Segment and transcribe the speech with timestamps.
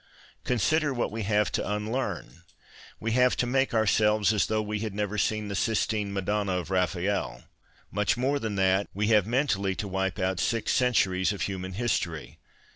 [0.45, 2.41] Consider what we have to unlearn.
[2.99, 6.53] We have to make our selves as though we had never seen the Sistine Madonna
[6.53, 7.43] of Raphael;
[7.93, 12.39] mueii more than that, we have mentally to wipe out six centuries of human history.